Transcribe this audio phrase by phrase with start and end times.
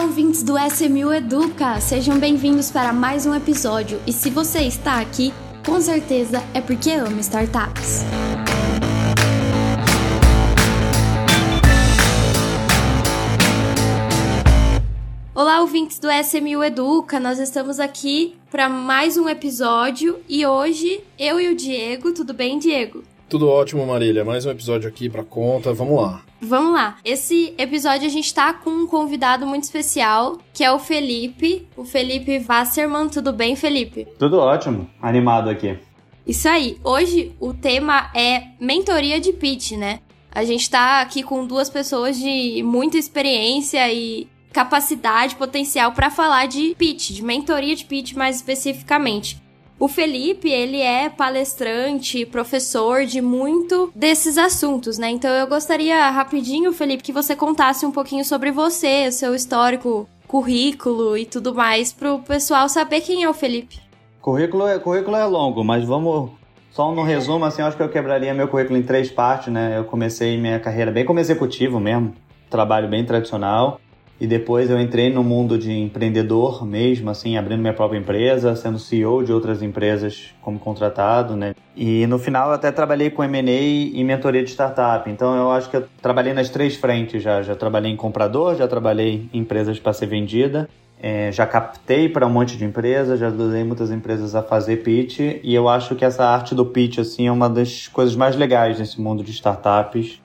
[0.00, 1.78] Olá, ouvintes do SMU Educa!
[1.78, 4.00] Sejam bem-vindos para mais um episódio.
[4.06, 5.30] E se você está aqui,
[5.62, 8.00] com certeza é porque ama startups.
[15.34, 17.20] Olá, ouvintes do SMU Educa!
[17.20, 22.58] Nós estamos aqui para mais um episódio e hoje eu e o Diego, tudo bem,
[22.58, 23.04] Diego?
[23.30, 24.24] Tudo ótimo, Marília.
[24.24, 25.72] Mais um episódio aqui para conta.
[25.72, 26.20] Vamos lá.
[26.40, 26.96] Vamos lá.
[27.04, 31.68] Esse episódio a gente tá com um convidado muito especial, que é o Felipe.
[31.76, 33.08] O Felipe Wasserman.
[33.08, 34.08] Tudo bem, Felipe?
[34.18, 34.90] Tudo ótimo.
[35.00, 35.78] Animado aqui.
[36.26, 36.76] Isso aí.
[36.82, 40.00] Hoje o tema é mentoria de pitch, né?
[40.32, 46.48] A gente tá aqui com duas pessoas de muita experiência e capacidade, potencial para falar
[46.48, 49.40] de pitch, de mentoria de pitch mais especificamente.
[49.80, 55.08] O Felipe, ele é palestrante, professor de muito desses assuntos, né?
[55.08, 60.06] Então eu gostaria rapidinho, Felipe, que você contasse um pouquinho sobre você, o seu histórico,
[60.28, 63.80] currículo e tudo mais, para o pessoal saber quem é o Felipe.
[64.20, 66.30] Currículo é, currículo é longo, mas vamos
[66.72, 69.78] só no resumo, assim, acho que eu quebraria meu currículo em três partes, né?
[69.78, 72.14] Eu comecei minha carreira bem como executivo mesmo,
[72.50, 73.80] trabalho bem tradicional.
[74.20, 78.78] E depois eu entrei no mundo de empreendedor mesmo, assim, abrindo minha própria empresa, sendo
[78.78, 81.54] CEO de outras empresas como contratado, né?
[81.74, 85.08] E no final eu até trabalhei com M&A e mentoria de startup.
[85.08, 87.40] Então eu acho que eu trabalhei nas três frentes já.
[87.40, 90.68] Já trabalhei em comprador, já trabalhei em empresas para ser vendida,
[91.02, 95.20] é, já captei para um monte de empresas, já ajudei muitas empresas a fazer pitch
[95.42, 98.78] e eu acho que essa arte do pitch assim é uma das coisas mais legais
[98.78, 100.20] nesse mundo de startups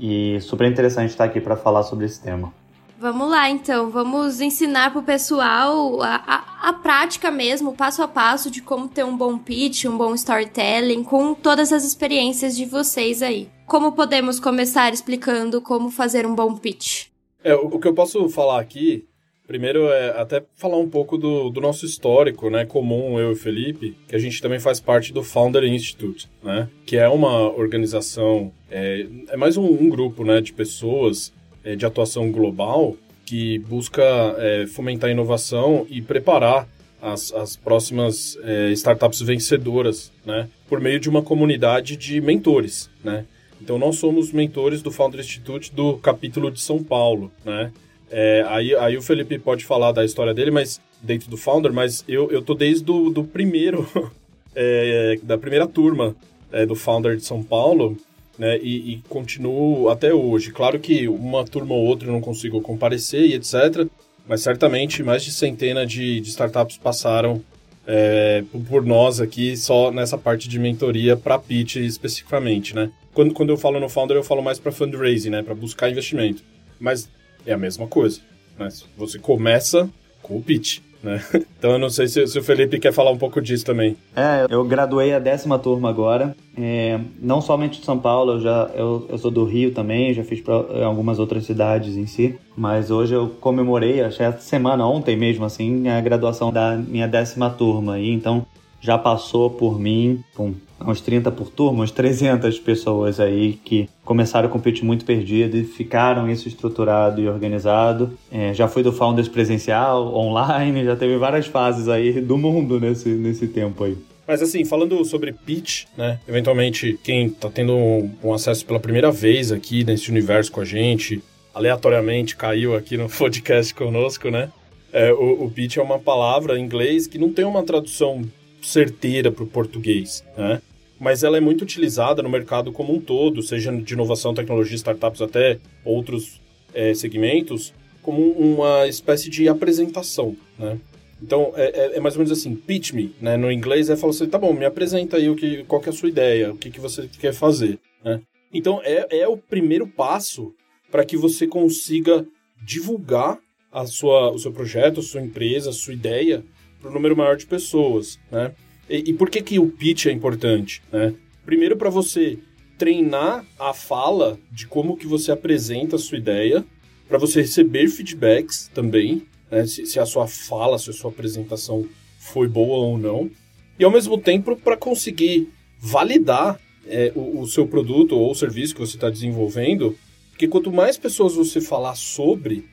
[0.00, 2.52] e super interessante estar aqui para falar sobre esse tema.
[2.98, 3.90] Vamos lá, então.
[3.90, 9.04] Vamos ensinar pro pessoal a, a, a, prática mesmo, passo a passo de como ter
[9.04, 13.48] um bom pitch, um bom storytelling, com todas as experiências de vocês aí.
[13.66, 17.08] Como podemos começar explicando como fazer um bom pitch?
[17.44, 19.04] É, o, o que eu posso falar aqui,
[19.46, 23.96] primeiro é até falar um pouco do, do nosso histórico, né, comum, eu e Felipe,
[24.08, 29.06] que a gente também faz parte do Founder Institute, né, que é uma organização, é,
[29.28, 31.32] é mais um, um grupo, né, de pessoas
[31.74, 32.96] de atuação global
[33.26, 34.02] que busca
[34.38, 36.68] é, fomentar a inovação e preparar
[37.02, 40.48] as, as próximas é, startups vencedoras, né?
[40.68, 43.26] Por meio de uma comunidade de mentores, né?
[43.60, 47.72] Então, nós somos mentores do Founder Institute do capítulo de São Paulo, né?
[48.10, 52.04] É, aí, aí o Felipe pode falar da história dele, mas dentro do Founder, mas
[52.06, 53.88] eu, eu tô desde do, do primeiro,
[54.54, 56.14] é, da primeira turma
[56.52, 57.96] é, do Founder de São Paulo,
[58.38, 58.58] né?
[58.58, 60.52] E, e, continuo até hoje.
[60.52, 63.86] Claro que uma turma ou outra não consigo comparecer e etc.
[64.28, 67.42] Mas certamente mais de centena de, de startups passaram
[67.86, 72.90] é, por nós aqui só nessa parte de mentoria para pitch especificamente, né?
[73.14, 75.42] Quando, quando eu falo no founder eu falo mais para fundraising, né?
[75.42, 76.42] Para buscar investimento.
[76.78, 77.08] Mas
[77.46, 78.20] é a mesma coisa.
[78.58, 78.68] Né?
[78.96, 79.88] Você começa
[80.20, 81.22] com o pitch né?
[81.58, 83.96] Então eu não sei se, se, o Felipe quer falar um pouco disso também.
[84.14, 88.70] É, eu graduei a décima turma agora, é, não somente de São Paulo, eu, já,
[88.74, 92.90] eu, eu sou do Rio também, já fiz para algumas outras cidades em si, mas
[92.90, 97.98] hoje eu comemorei, achei essa semana, ontem mesmo, assim, a graduação da minha décima turma,
[97.98, 98.46] e então
[98.86, 104.48] já passou por mim, com uns 30 por turma, uns 300 pessoas aí que começaram
[104.48, 108.16] com o pitch muito perdido e ficaram isso estruturado e organizado.
[108.30, 113.08] É, já fui do Founders presencial, online, já teve várias fases aí do mundo nesse,
[113.08, 113.98] nesse tempo aí.
[114.24, 116.20] Mas assim, falando sobre pitch, né?
[116.28, 120.64] Eventualmente, quem tá tendo um, um, acesso pela primeira vez aqui nesse universo com a
[120.64, 121.20] gente,
[121.52, 124.48] aleatoriamente caiu aqui no podcast conosco, né?
[124.92, 128.24] É, o, o pitch é uma palavra em inglês que não tem uma tradução
[128.66, 130.60] certeira para o português, né?
[130.98, 135.22] Mas ela é muito utilizada no mercado como um todo, seja de inovação, tecnologia, startups,
[135.22, 136.40] até outros
[136.74, 137.72] é, segmentos,
[138.02, 140.78] como uma espécie de apresentação, né?
[141.22, 143.36] Então, é, é, é, mais ou menos assim, pitch me, né?
[143.36, 145.92] No inglês é falar assim, tá bom, me apresenta aí o que, qual que é
[145.92, 148.20] a sua ideia, o que, que você quer fazer, né?
[148.52, 150.52] Então, é, é o primeiro passo
[150.90, 152.26] para que você consiga
[152.64, 153.38] divulgar
[153.70, 156.42] a sua, o seu projeto, a sua empresa, a sua ideia
[156.86, 158.52] para um número maior de pessoas, né?
[158.88, 161.12] E, e, por que, que o pitch é importante, né?
[161.44, 162.38] Primeiro para você
[162.78, 166.64] treinar a fala de como que você apresenta a sua ideia,
[167.08, 169.66] para você receber feedbacks também, né?
[169.66, 171.86] se, se, a sua fala, se a sua apresentação
[172.18, 173.30] foi boa ou não,
[173.78, 175.48] e ao mesmo tempo para conseguir
[175.80, 179.96] validar é, o, o, seu produto ou serviço que você está desenvolvendo,
[180.30, 182.64] porque quanto mais pessoas você falar sobre,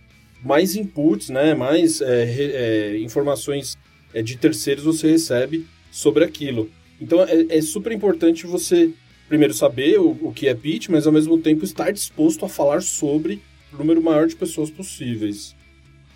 [0.44, 3.78] mais inputs, né, mais é, é, informações
[4.14, 6.70] é, de terceiros você recebe sobre aquilo.
[7.00, 8.92] Então é, é super importante você
[9.28, 12.82] primeiro saber o, o, que é pitch, mas ao mesmo tempo estar disposto a falar
[12.82, 13.42] sobre
[13.74, 15.56] o número maior de pessoas possíveis.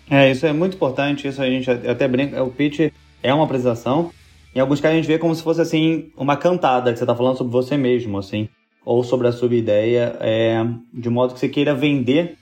[0.08, 2.92] É, isso é muito importante, isso a gente até brinca, o pitch
[3.22, 4.10] é uma apresentação,
[4.54, 7.14] em alguns casos a gente vê como se fosse, assim, uma cantada, que você está
[7.14, 8.48] falando sobre você mesmo, assim,
[8.84, 12.36] ou sobre a sua ideia, é, de modo que você queira vender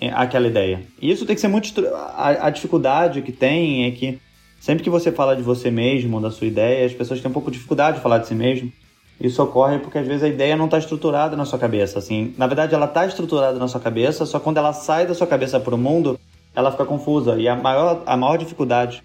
[0.00, 0.82] é, aquela ideia.
[1.00, 1.86] E isso tem que ser muito...
[1.88, 4.18] A, a dificuldade que tem é que
[4.60, 7.50] sempre que você fala de você mesmo, da sua ideia, as pessoas têm um pouco
[7.50, 8.72] de dificuldade de falar de si mesmo,
[9.20, 11.98] isso ocorre porque às vezes a ideia não está estruturada na sua cabeça.
[11.98, 15.26] Assim, na verdade, ela está estruturada na sua cabeça, só quando ela sai da sua
[15.26, 16.18] cabeça para o mundo,
[16.54, 17.36] ela fica confusa.
[17.36, 19.02] E a maior, a maior dificuldade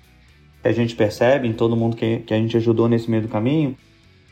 [0.62, 3.30] que a gente percebe em todo mundo que, que a gente ajudou nesse meio do
[3.30, 3.76] caminho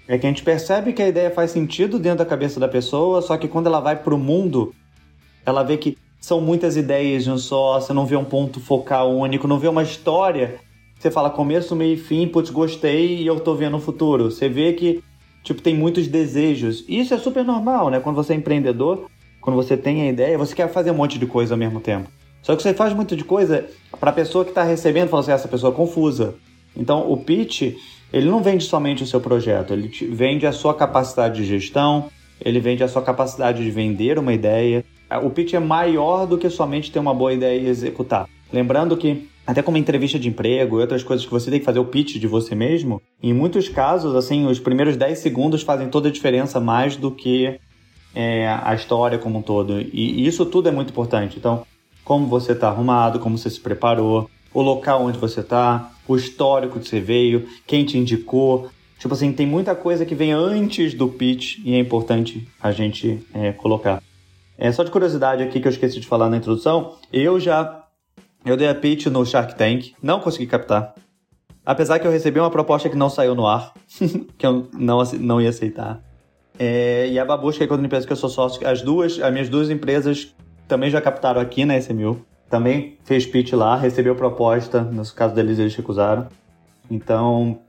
[0.08, 3.22] é que a gente percebe que a ideia faz sentido dentro da cabeça da pessoa,
[3.22, 4.74] só que quando ela vai para o mundo,
[5.46, 9.16] ela vê que são muitas ideias de um só, você não vê um ponto focal
[9.16, 10.60] único, não vê uma história.
[11.00, 14.30] Você fala começo, meio e fim, putz, gostei e eu tô vendo o futuro.
[14.30, 15.02] Você vê que
[15.44, 16.84] Tipo, tem muitos desejos.
[16.88, 18.00] E isso é super normal, né?
[18.00, 19.10] Quando você é empreendedor,
[19.42, 22.10] quando você tem a ideia, você quer fazer um monte de coisa ao mesmo tempo.
[22.42, 23.66] Só que você faz muito de coisa
[24.00, 26.36] para a pessoa que está recebendo, fala assim, essa pessoa é confusa.
[26.76, 27.74] Então, o pitch,
[28.14, 32.10] ele não vende somente o seu projeto, ele vende a sua capacidade de gestão,
[32.40, 34.86] ele vende a sua capacidade de vender uma ideia.
[35.24, 38.30] O pitch é maior do que somente ter uma boa ideia e executar.
[38.54, 41.80] Lembrando que até como entrevista de emprego e outras coisas que você tem que fazer
[41.80, 46.10] o pitch de você mesmo, em muitos casos, assim, os primeiros 10 segundos fazem toda
[46.10, 47.60] a diferença mais do que
[48.14, 49.82] é, a história como um todo.
[49.82, 51.38] E, isso tudo é muito importante.
[51.38, 51.66] Então,
[52.04, 56.80] como você está arrumado, como você se preparou, o local onde você está, o histórico
[56.80, 58.70] que você veio, quem te indicou.
[58.98, 63.26] Tipo assim, tem muita coisa que vem antes do pitch e é importante a gente
[63.34, 64.02] é, colocar.
[64.58, 67.79] É, só de curiosidade aqui que eu esqueci de falar na introdução, eu já
[68.46, 70.94] eu dei a pitch no Shark Tank, não consegui captar.
[71.66, 73.74] Apesar que eu recebi uma proposta que não saiu no ar,
[74.38, 76.02] que eu não, não ia aceitar.
[76.58, 79.32] É, e a Babushka, que é outra empresa que eu sou sócio, as duas, as
[79.32, 80.36] minhas duas empresas
[80.68, 82.26] também já captaram aqui na SMU.
[82.50, 86.28] Também fez pitch lá, recebeu proposta, no caso deles eles recusaram.
[86.90, 87.60] Então,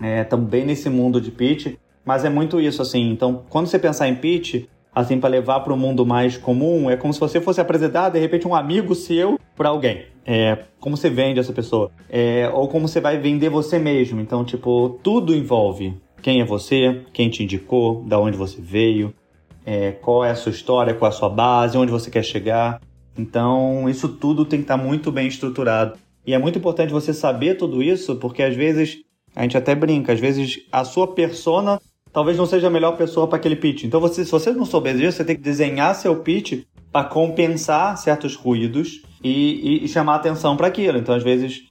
[0.00, 1.74] é, também nesse mundo de pitch,
[2.04, 3.10] mas é muito isso assim.
[3.10, 6.96] Então, quando você pensar em pitch, assim, para levar para o mundo mais comum, é
[6.96, 10.04] como se você fosse apresentar, de repente, um amigo seu para alguém.
[10.24, 11.90] É, como você vende essa pessoa.
[12.08, 14.20] É, ou como você vai vender você mesmo.
[14.20, 19.12] Então, tipo, tudo envolve quem é você, quem te indicou, da onde você veio,
[19.66, 22.80] é, qual é a sua história, qual é a sua base, onde você quer chegar.
[23.18, 25.98] Então, isso tudo tem que estar muito bem estruturado.
[26.24, 28.98] E é muito importante você saber tudo isso, porque às vezes,
[29.34, 31.80] a gente até brinca, às vezes a sua persona
[32.12, 33.84] talvez não seja a melhor pessoa para aquele pitch.
[33.84, 37.96] Então, você, se você não souber disso, você tem que desenhar seu pitch para compensar
[37.96, 40.98] certos ruídos e, e, e chamar atenção para aquilo.
[40.98, 41.62] Então, às vezes,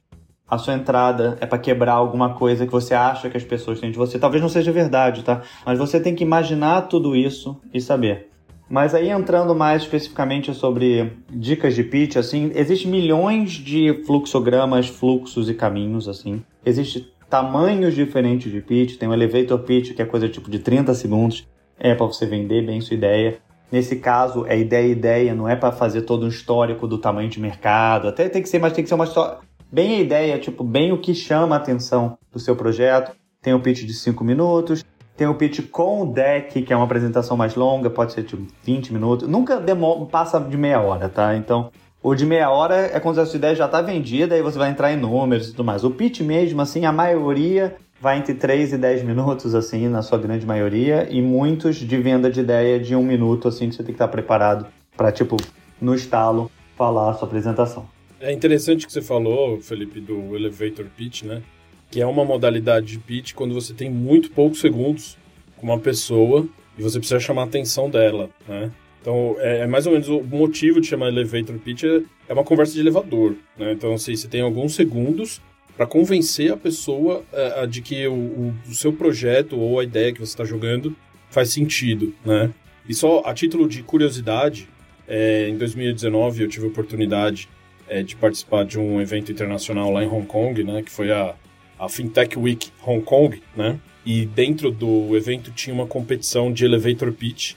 [0.48, 3.92] a sua entrada é para quebrar alguma coisa que você acha que as pessoas têm
[3.92, 4.20] de você.
[4.20, 5.42] Talvez não seja verdade, tá?
[5.66, 8.30] Mas você tem que imaginar tudo isso e saber.
[8.70, 15.50] Mas aí entrando mais especificamente sobre dicas de pitch, assim, existem milhões de fluxogramas, fluxos
[15.50, 16.42] e caminhos, assim.
[16.66, 20.94] Existem tamanhos diferentes de pitch, tem o elevator pitch, que é coisa tipo de 30
[20.94, 21.48] segundos,
[21.80, 23.40] é para você vender bem sua ideia.
[23.72, 27.40] Nesse caso, é ideia ideia, não é para fazer todo um histórico do tamanho de
[27.40, 28.10] mercado.
[28.10, 29.38] Até tem que ser, mas tem que ser uma história
[29.72, 33.16] bem a ideia, tipo, bem o que chama a atenção do seu projeto.
[33.42, 34.84] Tem o pitch de 5 minutos,
[35.16, 38.46] tem o pitch com o deck, que é uma apresentação mais longa, pode ser tipo
[38.64, 39.26] 20 minutos.
[39.26, 41.34] Nunca demora, passa de meia hora, tá?
[41.38, 41.72] Então,
[42.04, 44.72] o de meia hora é quando a sua ideia já está vendida, aí você vai
[44.72, 45.84] entrar em números e tudo mais.
[45.84, 50.18] O pitch mesmo, assim, a maioria vai entre 3 e 10 minutos, assim, na sua
[50.18, 53.88] grande maioria, e muitos de venda de ideia de um minuto, assim, que você tem
[53.88, 54.66] que estar preparado
[54.98, 55.38] para, tipo,
[55.80, 57.88] no estalo, falar a sua apresentação.
[58.20, 61.44] É interessante que você falou, Felipe, do elevator pitch, né?
[61.92, 65.18] Que é uma modalidade de pitch quando você tem muito poucos segundos
[65.58, 68.72] com uma pessoa e você precisa chamar a atenção dela, né?
[69.02, 72.44] Então, é, é, mais ou menos o motivo de chamar elevator pitch é, é uma
[72.44, 73.72] conversa de elevador, né?
[73.72, 75.42] Então, assim, você tem alguns segundos
[75.76, 80.14] para convencer a pessoa é, de que o, o, o, seu projeto ou a ideia
[80.14, 80.96] que você está jogando
[81.32, 82.52] faz sentido, né?
[82.88, 84.70] E só a título de curiosidade,
[85.08, 87.50] é, em 2019 eu tive a oportunidade
[87.88, 90.84] é, de participar de um evento internacional lá em Hong Kong, né?
[90.84, 91.34] Que foi a,
[91.80, 93.80] a Fintech Week Hong Kong, né?
[94.06, 97.56] E dentro do evento tinha uma competição de elevator pitch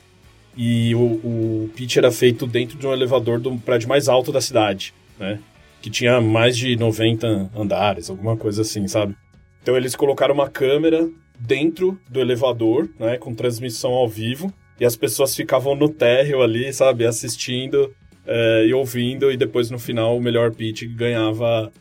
[0.56, 4.40] e o, o pitch era feito dentro de um elevador do prédio mais alto da
[4.40, 5.40] cidade, né?
[5.82, 9.14] Que tinha mais de 90 andares, alguma coisa assim, sabe?
[9.62, 11.08] Então eles colocaram uma câmera
[11.38, 13.16] dentro do elevador, né?
[13.18, 14.52] Com transmissão ao vivo.
[14.78, 17.06] E as pessoas ficavam no térreo ali, sabe?
[17.06, 17.94] Assistindo
[18.26, 19.30] é, e ouvindo.
[19.30, 21.72] E depois no final o melhor pitch ganhava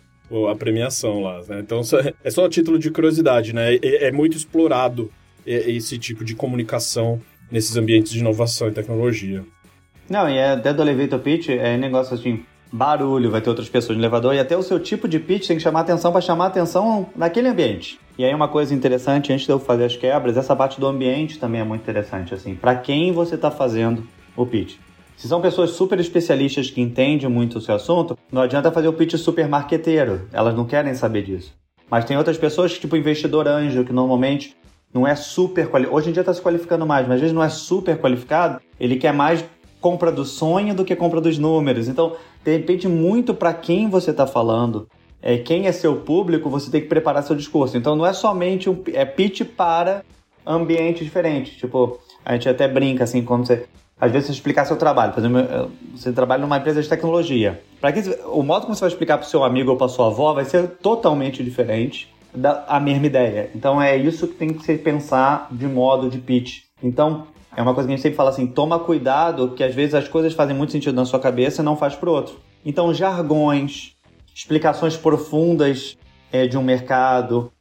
[0.49, 1.59] a premiação lá, né?
[1.59, 1.81] Então
[2.23, 3.75] é só título de curiosidade, né?
[3.75, 5.11] É, é muito explorado
[5.45, 7.21] esse tipo de comunicação
[7.53, 9.45] nesses ambientes de inovação e tecnologia.
[10.09, 13.95] Não, e é até do elevator pitch, é negócio assim, barulho, vai ter outras pessoas
[13.95, 16.47] no elevador e até o seu tipo de pitch tem que chamar atenção para chamar
[16.47, 17.99] atenção naquele ambiente.
[18.17, 21.37] E aí uma coisa interessante antes de eu fazer as quebras, essa parte do ambiente
[21.37, 24.03] também é muito interessante assim, para quem você está fazendo
[24.35, 24.77] o pitch.
[25.15, 28.93] Se são pessoas super especialistas que entendem muito o seu assunto, não adianta fazer o
[28.93, 31.53] pitch super marqueteiro, elas não querem saber disso.
[31.89, 34.55] Mas tem outras pessoas, tipo investidor anjo, que normalmente
[34.93, 35.95] não é super qualificado.
[35.95, 38.97] Hoje em dia está se qualificando mais, mas às vezes não é super qualificado, ele
[38.97, 39.43] quer mais
[39.81, 41.89] compra do sonho do que compra dos números.
[41.89, 44.87] Então, depende muito para quem você está falando,
[45.21, 47.77] é, quem é seu público, você tem que preparar seu discurso.
[47.77, 50.03] Então, não é somente um é pitch para
[50.45, 51.57] ambiente diferente.
[51.57, 53.65] Tipo, a gente até brinca assim, quando você
[53.99, 55.13] às vezes você explicar seu trabalho.
[55.13, 57.61] Por exemplo, você trabalha numa empresa de tecnologia.
[57.79, 60.07] Para que o modo como você vai explicar para o seu amigo ou para sua
[60.07, 63.49] avó vai ser totalmente diferente da a mesma ideia.
[63.55, 66.63] Então é isso que tem que se pensar de modo de pitch.
[66.81, 69.93] Então é uma coisa que a gente sempre fala assim: toma cuidado, que às vezes
[69.93, 72.35] as coisas fazem muito sentido na sua cabeça e não faz para outro.
[72.65, 73.93] Então jargões,
[74.33, 75.97] explicações profundas
[76.31, 77.51] é, de um mercado,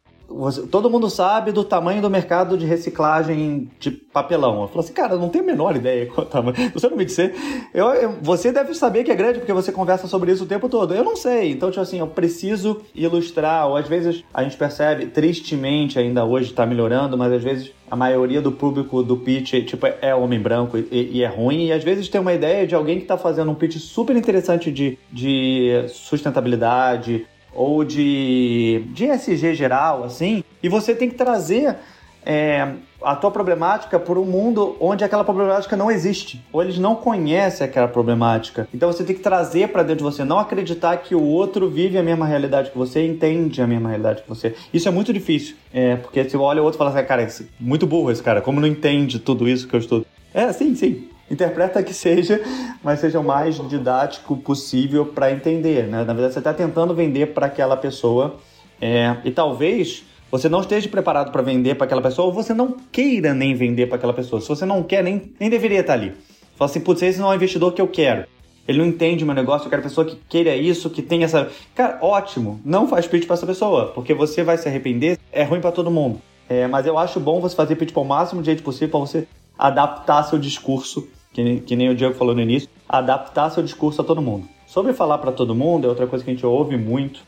[0.71, 4.63] todo mundo sabe do tamanho do mercado de reciclagem de papelão.
[4.63, 6.57] Eu falo assim, cara, eu não tenho a menor ideia qual é o tamanho.
[6.75, 7.35] Você não me dizer.
[7.73, 10.69] Eu, eu, você deve saber que é grande porque você conversa sobre isso o tempo
[10.69, 10.95] todo.
[10.95, 11.53] Eu não sei.
[11.53, 13.69] Então, tipo assim, eu preciso ilustrar.
[13.69, 17.97] Ou às vezes a gente percebe, tristemente ainda hoje está melhorando, mas às vezes a
[17.97, 21.67] maioria do público do pitch tipo, é homem branco e, e é ruim.
[21.67, 24.71] E às vezes tem uma ideia de alguém que está fazendo um pitch super interessante
[24.71, 31.77] de, de sustentabilidade ou de, de SG geral, assim, e você tem que trazer
[32.25, 32.69] é,
[33.03, 37.67] a tua problemática por um mundo onde aquela problemática não existe, ou eles não conhecem
[37.67, 38.69] aquela problemática.
[38.73, 41.99] Então você tem que trazer para dentro de você, não acreditar que o outro vive
[41.99, 44.55] a mesma realidade que você, entende a mesma realidade que você.
[44.73, 47.29] Isso é muito difícil, é, porque se olha o outro e fala assim, cara,
[47.59, 50.07] muito burro esse cara, como não entende tudo isso que eu estou.
[50.33, 52.41] É, sim, sim interpreta que seja,
[52.83, 55.85] mas seja o mais didático possível para entender.
[55.85, 56.05] Né?
[56.05, 58.37] Na verdade, você está tentando vender para aquela pessoa
[58.81, 62.77] é, e talvez você não esteja preparado para vender para aquela pessoa ou você não
[62.91, 64.41] queira nem vender para aquela pessoa.
[64.41, 66.13] Se você não quer, nem, nem deveria estar ali.
[66.57, 68.27] Fala assim, putz, esse não é o investidor que eu quero.
[68.69, 71.51] Ele não entende o meu negócio, eu quero pessoa que queira isso, que tenha essa.
[71.75, 72.61] Cara, ótimo.
[72.65, 75.91] Não faz pitch para essa pessoa, porque você vai se arrepender, é ruim para todo
[75.91, 76.21] mundo.
[76.49, 79.01] É, mas eu acho bom você fazer pitch para o máximo de jeito possível para
[79.01, 79.27] você
[79.59, 84.01] adaptar seu discurso que nem, que nem o Diego falou no início, adaptar seu discurso
[84.01, 84.49] a todo mundo.
[84.67, 87.21] Sobre falar para todo mundo é outra coisa que a gente ouve muito,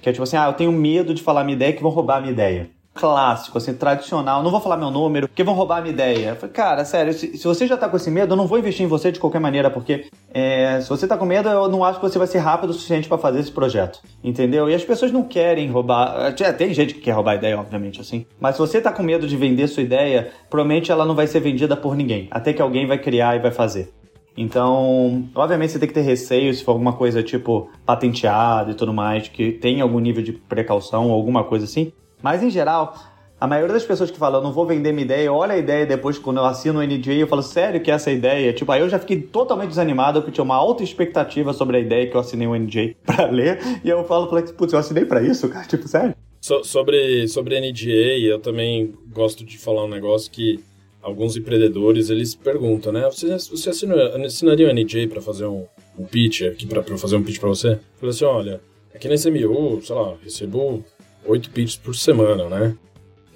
[0.00, 2.18] que é tipo assim, ah, eu tenho medo de falar minha ideia que vão roubar
[2.18, 2.70] a minha ideia.
[2.94, 6.34] Clássico, assim, tradicional, não vou falar meu número, porque vão roubar a minha ideia.
[6.34, 8.84] Falei, cara, sério, se, se, você já tá com esse medo, eu não vou investir
[8.84, 11.98] em você de qualquer maneira, porque é, se você tá com medo, eu não acho
[11.98, 14.00] que você vai ser rápido o suficiente para fazer esse projeto.
[14.22, 14.68] Entendeu?
[14.68, 16.34] E as pessoas não querem roubar.
[16.38, 18.26] É, tem gente que quer roubar a ideia, obviamente, assim.
[18.38, 21.40] Mas se você tá com medo de vender sua ideia, provavelmente ela não vai ser
[21.40, 22.28] vendida por ninguém.
[22.30, 23.92] Até que alguém vai criar e vai fazer.
[24.36, 28.92] Então, obviamente você tem que ter receio se for alguma coisa tipo patenteada e tudo
[28.92, 31.92] mais, que tem algum nível de precaução ou alguma coisa assim.
[32.22, 32.94] Mas em geral,
[33.42, 35.84] a maioria das pessoas que falam, eu não vou vender minha ideia, olha a ideia
[35.84, 38.52] depois quando eu assino o NDA, eu falo, sério que é essa ideia?
[38.52, 42.06] Tipo, aí eu já fiquei totalmente desanimado, porque tinha uma alta expectativa sobre a ideia
[42.08, 45.48] que eu assinei o NDA pra ler, e eu falo, putz, eu assinei pra isso,
[45.48, 45.66] cara?
[45.66, 46.14] Tipo, sério?
[46.40, 50.62] So, sobre, sobre NDA, eu também gosto de falar um negócio que
[51.02, 53.10] alguns empreendedores, eles perguntam, né?
[53.10, 55.66] Você, você assinaria um NDA para fazer um,
[55.98, 57.72] um pitch aqui, para fazer um pitch para você?
[57.72, 58.60] Eu falei assim, olha,
[58.94, 60.84] aqui na SMU, sei lá, recebo
[61.24, 62.76] oito pitches por semana, né?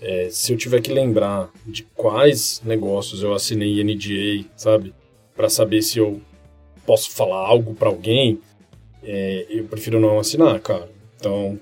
[0.00, 4.94] É, se eu tiver que lembrar de quais negócios eu assinei NDA, sabe?
[5.36, 6.20] para saber se eu
[6.86, 8.40] posso falar algo para alguém,
[9.04, 10.88] é, eu prefiro não assinar, cara.
[11.16, 11.60] Então,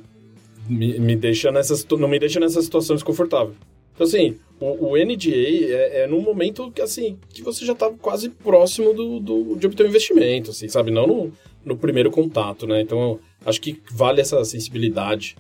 [0.69, 3.54] me, me deixa nessa, não me deixa nessa situação desconfortável.
[3.95, 7.90] Então, assim, o, o NDA é, é num momento que, assim, que você já tá
[8.00, 10.90] quase próximo do, do, de obter um investimento, assim, sabe?
[10.90, 11.33] Não no,
[11.64, 12.81] no primeiro contato, né?
[12.81, 15.37] Então, acho que vale essa sensibilidade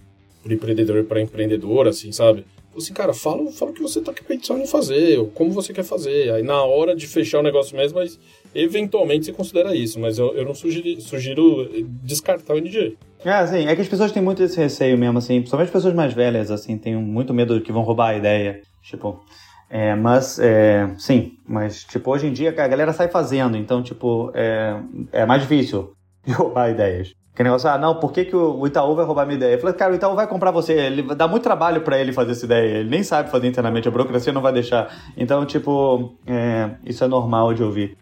[0.52, 2.44] empreendedor para empreendedora, assim, sabe?
[2.76, 6.32] Assim, cara, fala, fala o que você tá pensando em fazer, como você quer fazer.
[6.32, 8.18] Aí na hora de fechar o negócio mesmo, mas
[8.54, 11.68] eventualmente você considera isso, mas eu, eu não sugiro, sugiro
[12.02, 12.96] descartar o NG.
[13.24, 16.12] É, assim, é que as pessoas têm muito esse receio mesmo, assim, principalmente pessoas mais
[16.12, 18.60] velhas, assim, têm muito medo que vão roubar a ideia.
[18.82, 19.24] Tipo,
[19.70, 24.30] é, mas, é, sim, mas, tipo, hoje em dia a galera sai fazendo, então, tipo,
[24.34, 24.78] é,
[25.10, 25.94] é mais difícil
[26.28, 27.14] roubar ideias.
[27.34, 29.54] Que negócio, ah, não, por que, que o Itaú vai roubar minha ideia?
[29.54, 32.30] Eu falei, cara, o Itaú vai comprar você, ele dá muito trabalho para ele fazer
[32.30, 35.10] essa ideia, ele nem sabe fazer internamente, a burocracia não vai deixar.
[35.16, 37.96] Então, tipo, é, isso é normal de ouvir.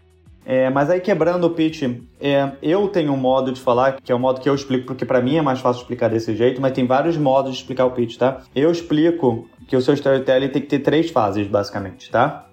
[0.44, 1.82] É, mas aí quebrando o pitch,
[2.20, 5.06] é, eu tenho um modo de falar, que é o modo que eu explico, porque
[5.06, 7.92] para mim é mais fácil explicar desse jeito, mas tem vários modos de explicar o
[7.92, 8.42] pitch, tá?
[8.54, 12.48] Eu explico que o seu storytelling tem que ter três fases, basicamente, tá?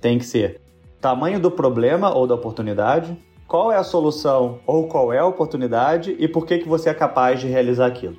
[0.00, 0.60] Tem que ser
[1.00, 3.18] tamanho do problema ou da oportunidade,
[3.52, 6.94] qual é a solução ou qual é a oportunidade e por que, que você é
[6.94, 8.16] capaz de realizar aquilo.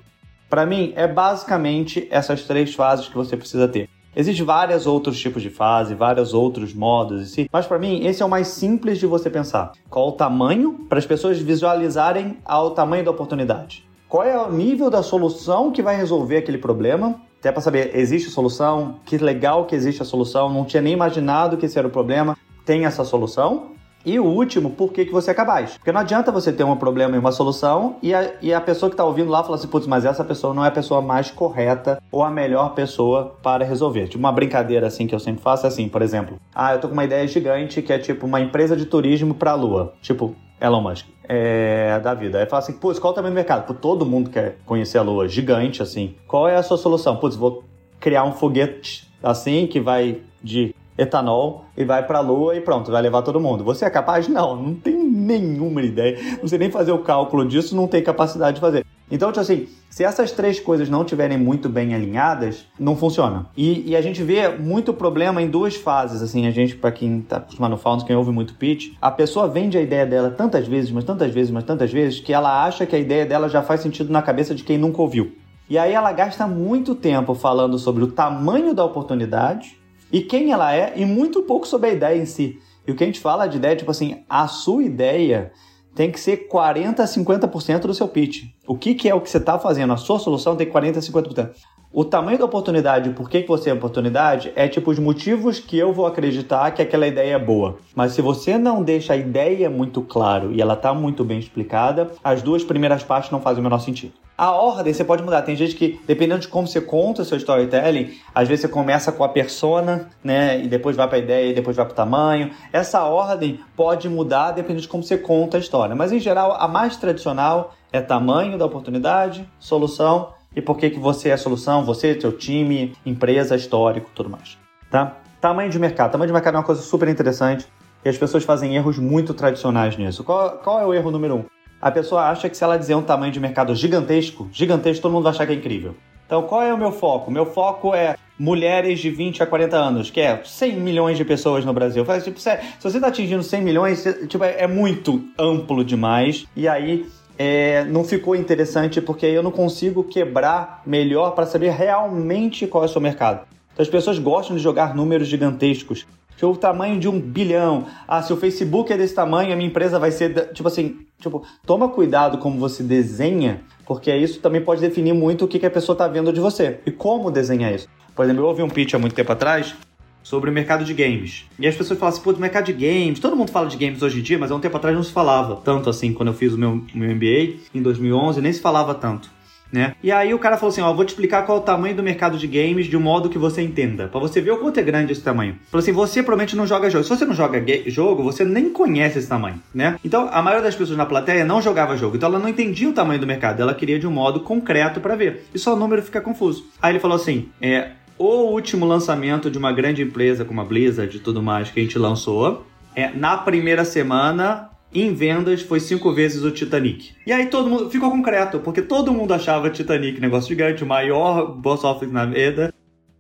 [0.48, 3.90] Para mim, é basicamente essas três fases que você precisa ter.
[4.16, 8.22] Existem vários outros tipos de fase, vários outros modos em si, mas para mim esse
[8.22, 9.72] é o mais simples de você pensar.
[9.90, 13.84] Qual o tamanho para as pessoas visualizarem ao tamanho da oportunidade?
[14.08, 17.20] Qual é o nível da solução que vai resolver aquele problema?
[17.40, 19.00] Até para saber, existe solução?
[19.04, 20.54] Que legal que existe a solução.
[20.54, 22.38] Não tinha nem imaginado que esse era o problema.
[22.64, 23.74] Tem essa solução?
[24.06, 25.78] E o último, por que, que você é capaz?
[25.78, 28.90] Porque não adianta você ter um problema e uma solução e a, e a pessoa
[28.90, 31.32] que está ouvindo lá fala assim, putz, mas essa pessoa não é a pessoa mais
[31.32, 34.08] correta ou a melhor pessoa para resolver.
[34.08, 36.88] Tipo, uma brincadeira assim que eu sempre faço é assim, por exemplo, ah, eu tô
[36.88, 39.94] com uma ideia gigante que é tipo uma empresa de turismo para a Lua.
[40.02, 41.08] Tipo, Elon Musk.
[41.28, 42.40] É, da vida.
[42.40, 43.66] Aí fala assim, putz, qual o tamanho do mercado?
[43.66, 46.16] Pô, todo mundo quer conhecer a Lua, gigante assim.
[46.28, 47.16] Qual é a sua solução?
[47.16, 47.64] Putz, vou
[48.00, 52.92] criar um foguete assim que vai de etanol e vai para a lua e pronto,
[52.92, 53.64] vai levar todo mundo.
[53.64, 54.28] Você é capaz?
[54.28, 56.18] Não, não tem nenhuma ideia.
[56.42, 58.86] Não sei nem fazer o cálculo disso, não tem capacidade de fazer.
[59.12, 63.46] Então, tipo assim, se essas três coisas não estiverem muito bem alinhadas, não funciona.
[63.56, 67.22] E, e, a gente vê muito problema em duas fases, assim, a gente, para quem
[67.22, 70.68] tá acostumado no Founders, quem ouve muito pitch, a pessoa vende a ideia dela tantas
[70.68, 73.62] vezes, mas tantas vezes, mas tantas vezes, que ela acha que a ideia dela já
[73.62, 75.36] faz sentido na cabeça de quem nunca ouviu.
[75.70, 79.78] E aí ela gasta muito tempo falando sobre o tamanho da oportunidade,
[80.14, 82.60] e quem ela é e muito pouco sobre a ideia em si.
[82.88, 85.52] E o que a gente fala de ideia, tipo assim, a sua ideia
[85.96, 88.46] tem que ser 40 a 50% do seu pitch.
[88.68, 89.92] O que, que é o que você está fazendo?
[89.92, 91.52] A sua solução tem 40 a 50%.
[91.96, 95.94] O tamanho da oportunidade, por que, você é oportunidade, é tipo os motivos que eu
[95.94, 97.78] vou acreditar que aquela ideia é boa.
[97.94, 102.10] Mas se você não deixa a ideia muito claro e ela está muito bem explicada,
[102.24, 104.14] as duas primeiras partes não fazem o menor sentido.
[104.36, 105.44] A ordem você pode mudar.
[105.44, 109.12] Tem gente que, dependendo de como você conta o seu storytelling, às vezes você começa
[109.12, 110.60] com a persona, né?
[110.64, 112.50] E depois vai para a ideia e depois vai para o tamanho.
[112.72, 115.96] Essa ordem pode mudar dependendo de como você conta a história.
[115.96, 121.00] Mas em geral, a mais tradicional é tamanho da oportunidade, solução e por que, que
[121.00, 124.58] você é a solução, você, seu time, empresa, histórico, tudo mais.
[124.90, 125.18] Tá?
[125.42, 126.12] Tamanho de mercado.
[126.12, 127.66] Tamanho de mercado é uma coisa super interessante
[128.06, 130.24] e as pessoas fazem erros muito tradicionais nisso.
[130.24, 131.46] Qual, qual é o erro número um?
[131.82, 135.24] A pessoa acha que se ela dizer um tamanho de mercado gigantesco, gigantesco, todo mundo
[135.24, 135.96] vai achar que é incrível.
[136.26, 137.30] Então, qual é o meu foco?
[137.30, 141.66] Meu foco é mulheres de 20 a 40 anos, que é 100 milhões de pessoas
[141.66, 142.06] no Brasil.
[142.06, 146.46] Faz, tipo, se você está atingindo 100 milhões, tipo, é muito amplo demais.
[146.56, 147.06] E aí
[147.38, 152.88] é, não ficou interessante porque eu não consigo quebrar melhor para saber realmente qual é
[152.88, 153.46] o seu mercado.
[153.74, 156.06] Então as pessoas gostam de jogar números gigantescos.
[156.36, 157.86] Tipo, o tamanho de um bilhão.
[158.08, 160.52] Ah, se o Facebook é desse tamanho, a minha empresa vai ser.
[160.54, 165.48] Tipo assim, tipo, toma cuidado como você desenha, porque isso também pode definir muito o
[165.48, 167.88] que, que a pessoa está vendo de você e como desenhar isso.
[168.16, 169.76] Por exemplo, eu ouvi um pitch há muito tempo atrás
[170.24, 171.46] sobre o mercado de games.
[171.60, 174.20] E as pessoas falam assim, pô, mercado de games, todo mundo fala de games hoje
[174.20, 176.54] em dia, mas há um tempo atrás não se falava tanto assim, quando eu fiz
[176.54, 179.30] o meu, meu MBA, em 2011, nem se falava tanto.
[179.72, 179.96] Né?
[180.04, 182.04] E aí o cara falou assim, ó, vou te explicar qual é o tamanho do
[182.04, 184.84] mercado de games de um modo que você entenda, para você ver o quanto é
[184.84, 185.58] grande esse tamanho.
[185.72, 187.04] Falou assim, você provavelmente não joga jogo.
[187.04, 189.98] Se você não joga jogo, você nem conhece esse tamanho, né?
[190.06, 192.94] Então, a maioria das pessoas na plateia não jogava jogo, então ela não entendia o
[192.94, 195.48] tamanho do mercado, ela queria de um modo concreto para ver.
[195.52, 196.68] E só o número fica confuso.
[196.80, 197.94] Aí ele falou assim, é,
[198.26, 201.84] o último lançamento de uma grande empresa como a Blizzard e tudo mais que a
[201.84, 207.12] gente lançou, é, na primeira semana, em vendas, foi cinco vezes o Titanic.
[207.26, 211.52] E aí todo mundo ficou concreto, porque todo mundo achava Titanic negócio gigante, o maior
[211.52, 212.74] boss office na vida.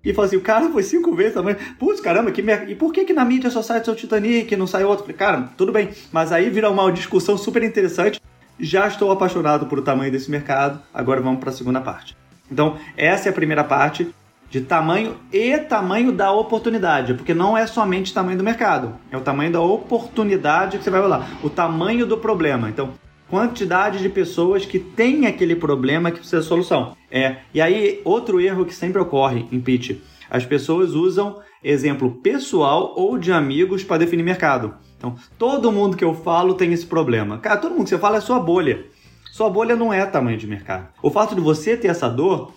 [0.04, 1.56] E falou assim, o cara foi cinco vezes também.
[1.80, 2.70] Putz, caramba, que mer...
[2.70, 5.06] e por que, que na mídia só sai seu Titanic e não sai outro?
[5.06, 5.90] Falei, cara, tudo bem.
[6.12, 8.22] Mas aí vira uma discussão super interessante.
[8.60, 10.82] Já estou apaixonado por o tamanho desse mercado.
[10.94, 12.18] Agora vamos para a segunda parte.
[12.52, 14.14] Então, essa é a primeira parte
[14.54, 19.22] de tamanho e tamanho da oportunidade, porque não é somente tamanho do mercado, é o
[19.22, 22.70] tamanho da oportunidade que você vai olhar, o tamanho do problema.
[22.70, 22.92] Então,
[23.28, 26.96] quantidade de pessoas que têm aquele problema que precisa de solução.
[27.10, 29.98] É, e aí, outro erro que sempre ocorre em pitch,
[30.30, 34.76] as pessoas usam exemplo pessoal ou de amigos para definir mercado.
[34.96, 37.40] Então, todo mundo que eu falo tem esse problema.
[37.40, 38.86] Cara, todo mundo que você fala é sua bolha.
[39.32, 40.90] Sua bolha não é tamanho de mercado.
[41.02, 42.54] O fato de você ter essa dor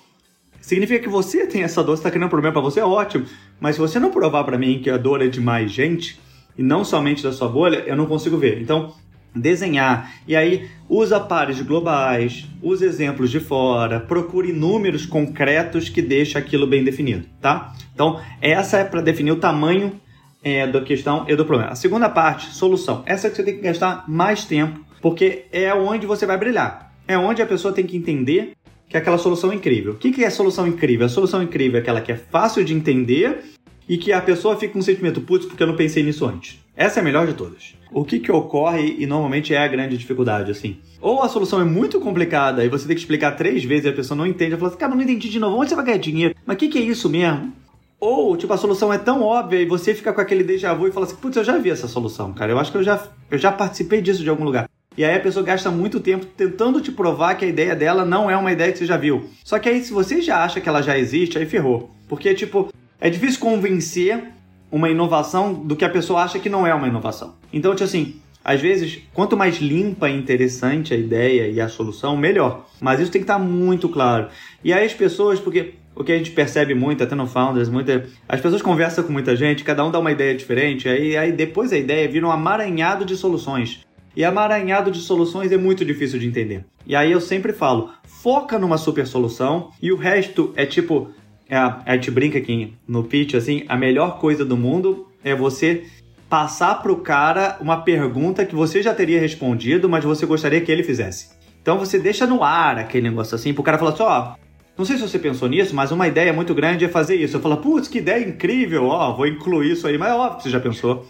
[0.67, 3.25] significa que você tem essa dor, está criando um problema para você, é ótimo.
[3.61, 6.19] Mas se você não provar para mim que a dor é de mais gente,
[6.59, 8.61] e não somente da sua bolha, eu não consigo ver.
[8.61, 8.93] Então,
[9.33, 10.13] desenhar.
[10.27, 16.67] E aí, usa pares globais, usa exemplos de fora, procure números concretos que deixem aquilo
[16.67, 17.73] bem definido, tá?
[17.95, 20.01] Então, essa é para definir o tamanho
[20.43, 21.71] é, da questão e do problema.
[21.71, 23.05] A segunda parte, solução.
[23.07, 26.93] Essa é que você tem que gastar mais tempo, porque é onde você vai brilhar.
[27.07, 28.57] É onde a pessoa tem que entender
[28.89, 29.93] que é aquela solução incrível.
[29.93, 31.07] O que é a solução incrível?
[31.07, 33.43] A solução incrível é aquela que é fácil de entender
[33.89, 36.59] e que a pessoa fica com um sentimento, putz, porque eu não pensei nisso antes.
[36.77, 37.75] Essa é a melhor de todas.
[37.91, 40.77] O que que ocorre e normalmente é a grande dificuldade, assim?
[41.01, 43.93] Ou a solução é muito complicada e você tem que explicar três vezes e a
[43.93, 45.99] pessoa não entende, ela fala assim, cara, não entendi de novo, onde você vai ganhar
[45.99, 46.35] dinheiro?
[46.45, 47.53] Mas o que que é isso mesmo?
[47.99, 50.93] Ou, tipo, a solução é tão óbvia e você fica com aquele déjà vu e
[50.93, 53.39] fala assim, putz, eu já vi essa solução, cara, eu acho que eu já, eu
[53.39, 54.69] já participei disso de algum lugar.
[54.97, 58.31] E aí a pessoa gasta muito tempo tentando te provar que a ideia dela não
[58.31, 59.29] é uma ideia que você já viu.
[59.45, 61.91] Só que aí, se você já acha que ela já existe, aí ferrou.
[62.09, 64.25] Porque, tipo, é difícil convencer
[64.71, 67.35] uma inovação do que a pessoa acha que não é uma inovação.
[67.53, 72.17] Então, tipo assim, às vezes, quanto mais limpa e interessante a ideia e a solução,
[72.17, 72.67] melhor.
[72.81, 74.29] Mas isso tem que estar muito claro.
[74.63, 78.07] E aí as pessoas, porque o que a gente percebe muito, até no Founders, muita,
[78.29, 81.73] as pessoas conversam com muita gente, cada um dá uma ideia diferente, aí, aí depois
[81.73, 83.81] a ideia vira um amaranhado de soluções.
[84.17, 86.65] E amaranhado de soluções é muito difícil de entender.
[86.87, 91.11] E aí eu sempre falo, foca numa super solução e o resto é tipo,
[91.49, 95.85] é, a gente brinca aqui no pitch, assim, a melhor coisa do mundo é você
[96.31, 100.83] passar pro cara uma pergunta que você já teria respondido, mas você gostaria que ele
[100.83, 101.29] fizesse.
[101.61, 104.47] Então você deixa no ar aquele negócio assim, pro cara falar assim, ó, oh,
[104.79, 107.37] não sei se você pensou nisso, mas uma ideia muito grande é fazer isso.
[107.37, 110.43] Eu falo, putz, que ideia incrível, ó, vou incluir isso aí, mas é óbvio que
[110.45, 111.07] você já pensou.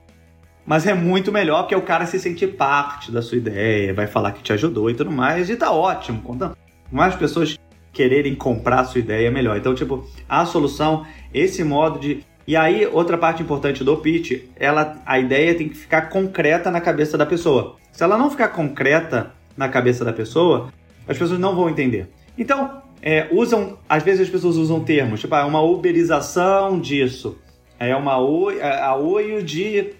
[0.66, 4.32] Mas é muito melhor porque o cara se sentir parte da sua ideia, vai falar
[4.32, 6.20] que te ajudou e tudo mais, e tá ótimo.
[6.22, 6.56] Quanto
[6.90, 7.56] mais pessoas
[7.92, 9.56] quererem comprar a sua ideia, melhor.
[9.56, 12.24] Então, tipo, a solução, esse modo de.
[12.46, 16.80] E aí, outra parte importante do pitch, ela, a ideia tem que ficar concreta na
[16.80, 17.76] cabeça da pessoa.
[17.90, 20.72] Se ela não ficar concreta na cabeça da pessoa,
[21.08, 22.08] as pessoas não vão entender.
[22.36, 27.38] Então, é, usam, às vezes as pessoas usam termos, tipo, ah, uma uberização disso,
[27.78, 28.14] é uma
[28.58, 29.92] é, aoio de,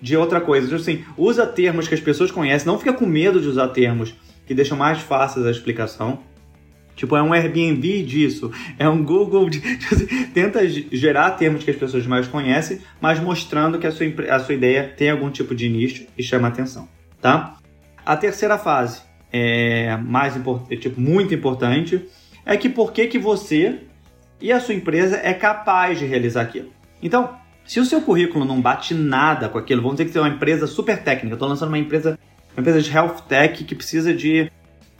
[0.00, 0.66] de outra coisa.
[0.66, 4.14] Então, assim, usa termos que as pessoas conhecem, não fica com medo de usar termos
[4.46, 6.20] que deixam mais fáceis a explicação.
[6.96, 9.48] Tipo, é um Airbnb disso, é um Google.
[9.48, 9.60] De,
[10.34, 14.54] tenta gerar termos que as pessoas mais conhecem, mas mostrando que a sua, a sua
[14.54, 16.88] ideia tem algum tipo de nicho e chama atenção,
[17.20, 17.56] tá?
[18.04, 22.04] A terceira fase é mais importante, é, tipo, muito importante,
[22.44, 23.80] é que por que, que você
[24.40, 26.72] e a sua empresa é capaz de realizar aquilo.
[27.02, 27.36] Então,
[27.68, 30.30] se o seu currículo não bate nada com aquilo, vamos dizer que você é uma
[30.30, 32.18] empresa super técnica, eu estou lançando uma empresa,
[32.54, 34.50] uma empresa de health tech que precisa de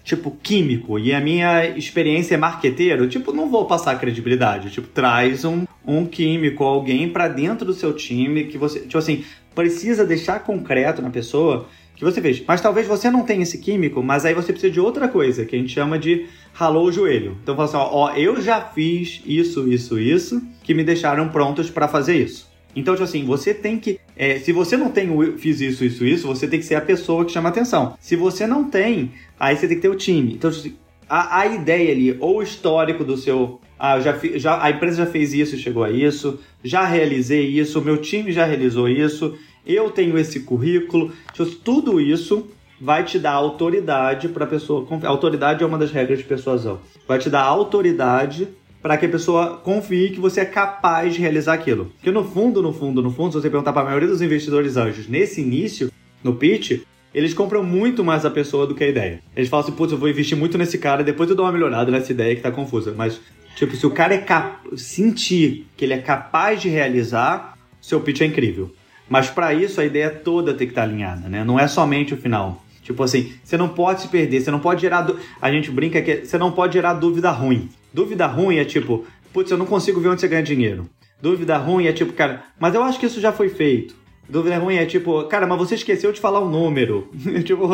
[0.04, 4.70] tipo, químico, e a minha experiência é marqueteiro, tipo, não vou passar credibilidade.
[4.70, 9.22] Tipo, traz um, um químico, alguém para dentro do seu time que você, tipo assim,
[9.54, 12.42] precisa deixar concreto na pessoa que você fez.
[12.46, 15.54] Mas talvez você não tenha esse químico, mas aí você precisa de outra coisa, que
[15.54, 17.37] a gente chama de ralou o joelho.
[17.42, 21.70] Então fala assim, ó, ó eu já fiz isso, isso, isso, que me deixaram prontos
[21.70, 22.48] para fazer isso.
[22.79, 23.99] Então, tipo assim, você tem que.
[24.17, 26.81] É, se você não tem o fiz isso, isso, isso, você tem que ser a
[26.81, 27.97] pessoa que chama atenção.
[28.01, 30.35] Se você não tem, aí você tem que ter o time.
[30.35, 30.77] Então, tipo assim,
[31.09, 33.61] a, a ideia ali, ou o histórico do seu.
[33.77, 37.97] Ah, já, já, a empresa já fez isso chegou a isso, já realizei isso, meu
[37.97, 41.12] time já realizou isso, eu tenho esse currículo.
[41.33, 42.49] Tipo, tudo isso
[42.81, 44.87] vai te dar autoridade para a pessoa.
[45.05, 46.79] Autoridade é uma das regras de persuasão.
[47.07, 48.49] Vai te dar autoridade
[48.83, 51.87] para que a pessoa confie que você é capaz de realizar aquilo.
[51.97, 54.77] Porque no fundo, no fundo, no fundo, se você perguntar para a maioria dos investidores
[54.77, 55.91] anjos nesse início,
[56.23, 56.81] no pitch,
[57.12, 59.21] eles compram muito mais a pessoa do que a ideia.
[59.35, 61.91] Eles falam assim, putz, eu vou investir muito nesse cara, depois eu dou uma melhorada
[61.91, 62.95] nessa ideia que tá confusa.
[62.97, 63.21] Mas,
[63.57, 64.77] tipo, se o cara é cap...
[64.77, 68.73] sentir que ele é capaz de realizar, seu pitch é incrível.
[69.09, 71.43] Mas para isso a ideia toda tem que estar tá alinhada, né?
[71.43, 72.62] Não é somente o final.
[72.83, 75.07] Tipo assim, você não pode se perder, você não pode gerar.
[75.41, 77.69] A gente brinca que você não pode gerar dúvida ruim.
[77.92, 80.88] Dúvida ruim é tipo, putz, eu não consigo ver onde você ganha dinheiro.
[81.20, 83.94] Dúvida ruim é tipo, cara, mas eu acho que isso já foi feito.
[84.29, 87.09] Dúvida ruim é tipo, cara, mas você esqueceu de falar o número.
[87.44, 87.66] tipo,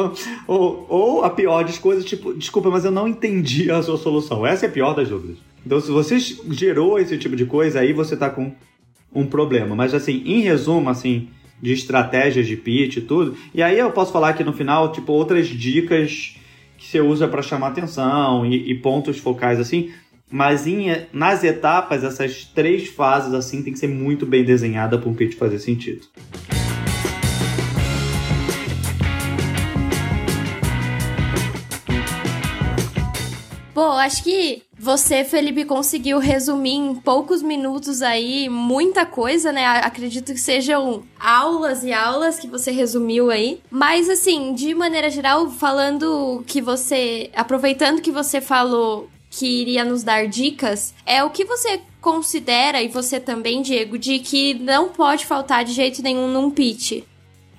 [0.46, 4.46] ou, ou a pior das coisas, tipo, desculpa, mas eu não entendi a sua solução.
[4.46, 5.38] Essa é a pior das dúvidas.
[5.66, 6.18] Então, se você
[6.50, 8.52] gerou esse tipo de coisa, aí você tá com
[9.12, 9.74] um problema.
[9.74, 11.28] Mas assim, em resumo, assim,
[11.60, 13.36] de estratégias de pitch e tudo.
[13.54, 16.36] E aí eu posso falar aqui no final, tipo, outras dicas
[16.76, 19.90] que você usa para chamar atenção e, e, pontos focais assim.
[20.34, 25.08] Mas em, nas etapas, essas três fases assim tem que ser muito bem desenhada para
[25.08, 26.08] um pitch fazer sentido.
[33.72, 39.64] Pô, acho que você, Felipe, conseguiu resumir em poucos minutos aí muita coisa, né?
[39.64, 43.60] Acredito que sejam aulas e aulas que você resumiu aí.
[43.70, 47.30] Mas, assim, de maneira geral, falando que você.
[47.34, 52.88] Aproveitando que você falou que iria nos dar dicas, é o que você considera, e
[52.88, 57.02] você também, Diego, de que não pode faltar de jeito nenhum num pitch?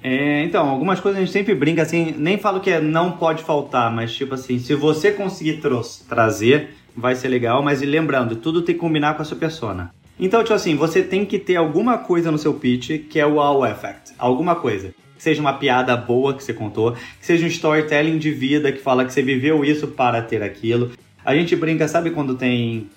[0.03, 3.43] É, então, algumas coisas a gente sempre brinca assim, nem falo que é não pode
[3.43, 5.61] faltar, mas tipo assim, se você conseguir
[6.07, 9.91] trazer, vai ser legal, mas lembrando, tudo tem que combinar com a sua persona.
[10.17, 13.33] Então, tipo assim, você tem que ter alguma coisa no seu pitch que é o
[13.33, 14.13] wow effect.
[14.17, 14.93] Alguma coisa.
[15.17, 18.79] Que seja uma piada boa que você contou, que seja um storytelling de vida que
[18.79, 20.91] fala que você viveu isso para ter aquilo.
[21.25, 22.87] A gente brinca, sabe quando tem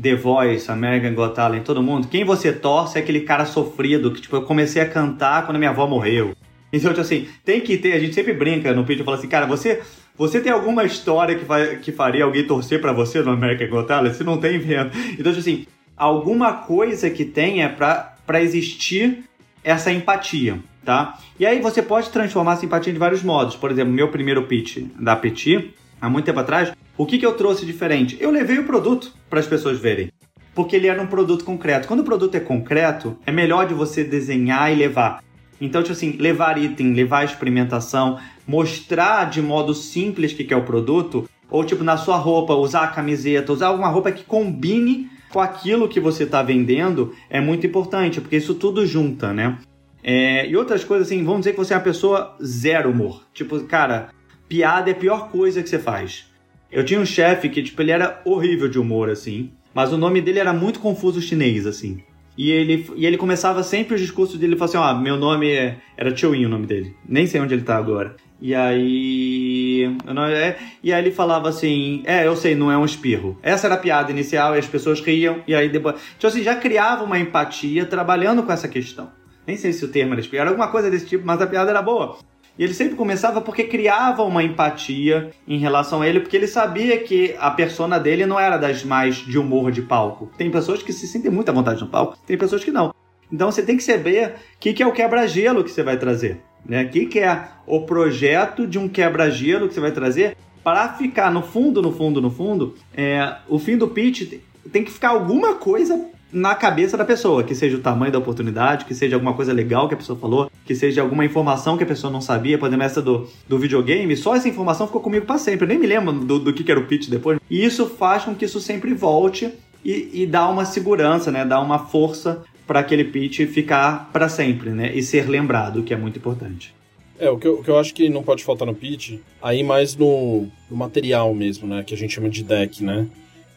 [0.00, 2.08] The Voice, American Got Talent, todo mundo?
[2.08, 5.70] Quem você torce é aquele cara sofrido que, tipo, eu comecei a cantar quando minha
[5.70, 6.34] avó morreu.
[6.72, 9.46] Então, tipo assim, tem que ter, a gente sempre brinca no pitch, fala assim, cara,
[9.46, 9.80] você
[10.18, 13.86] você tem alguma história que, vai, que faria alguém torcer para você no American Got
[13.86, 14.14] Talent?
[14.14, 14.96] Se não tem, inventa.
[15.12, 19.24] Então, tipo assim, alguma coisa que tenha para existir
[19.62, 21.18] essa empatia, tá?
[21.38, 23.56] E aí você pode transformar essa empatia de vários modos.
[23.56, 27.34] Por exemplo, meu primeiro pitch da Petit, há muito tempo atrás, o que, que eu
[27.34, 28.16] trouxe diferente?
[28.20, 30.10] Eu levei o produto para as pessoas verem.
[30.54, 31.86] Porque ele era um produto concreto.
[31.86, 35.22] Quando o produto é concreto, é melhor de você desenhar e levar.
[35.60, 40.56] Então, tipo assim, levar item, levar experimentação, mostrar de modo simples o que, que é
[40.56, 45.10] o produto, ou tipo na sua roupa, usar a camiseta, usar alguma roupa que combine
[45.30, 49.58] com aquilo que você está vendendo é muito importante, porque isso tudo junta, né?
[50.02, 53.24] É, e outras coisas assim, vamos dizer que você é uma pessoa zero humor.
[53.34, 54.08] Tipo, cara,
[54.48, 56.26] piada é a pior coisa que você faz.
[56.70, 60.20] Eu tinha um chefe que, tipo, ele era horrível de humor, assim, mas o nome
[60.20, 62.02] dele era muito confuso chinês, assim.
[62.36, 65.50] E ele, e ele começava sempre os discursos dele, ele falava assim, ó, meu nome
[65.50, 65.78] é...
[65.96, 66.94] Era Chewin o nome dele.
[67.08, 68.14] Nem sei onde ele tá agora.
[68.40, 69.96] E aí.
[70.30, 73.38] É, e aí ele falava assim: É, eu sei, não é um espirro.
[73.42, 75.42] Essa era a piada inicial e as pessoas riam.
[75.46, 75.96] E aí depois.
[76.18, 79.10] Então assim, já criava uma empatia trabalhando com essa questão.
[79.46, 81.70] Nem sei se o termo era espirro, era alguma coisa desse tipo, mas a piada
[81.70, 82.18] era boa.
[82.58, 86.98] E ele sempre começava porque criava uma empatia em relação a ele, porque ele sabia
[86.98, 90.30] que a persona dele não era das mais de humor de palco.
[90.38, 92.94] Tem pessoas que se sentem muito à vontade no palco, tem pessoas que não.
[93.30, 96.40] Então você tem que saber o que, que é o quebra-gelo que você vai trazer.
[96.64, 96.84] Né?
[96.84, 101.30] O que, que é o projeto de um quebra-gelo que você vai trazer para ficar
[101.30, 102.74] no fundo, no fundo, no fundo.
[102.92, 104.40] É, o fim do pitch
[104.72, 108.84] tem que ficar alguma coisa na cabeça da pessoa, que seja o tamanho da oportunidade,
[108.84, 111.86] que seja alguma coisa legal que a pessoa falou, que seja alguma informação que a
[111.86, 115.38] pessoa não sabia, por exemplo, essa do, do videogame, só essa informação ficou comigo para
[115.38, 117.38] sempre, eu nem me lembro do, do que, era o pitch depois.
[117.48, 119.52] E isso faz com que isso sempre volte
[119.84, 121.44] e, e dá uma segurança, né?
[121.44, 124.94] Dá uma força para aquele pitch ficar para sempre, né?
[124.94, 126.74] E ser lembrado, que é muito importante.
[127.18, 129.62] É, o que, eu, o que eu acho que não pode faltar no pitch, aí
[129.62, 131.82] mais no, no material mesmo, né?
[131.82, 133.06] Que a gente chama de deck, né?